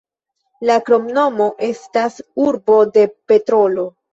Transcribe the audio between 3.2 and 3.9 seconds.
petrolo".